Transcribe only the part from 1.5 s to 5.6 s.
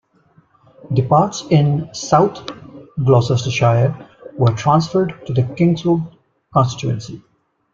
in South Gloucestershire were transferred to the